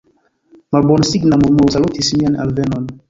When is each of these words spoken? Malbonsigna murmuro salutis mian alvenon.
Malbonsigna 0.75 1.39
murmuro 1.41 1.75
salutis 1.77 2.11
mian 2.23 2.41
alvenon. 2.47 2.89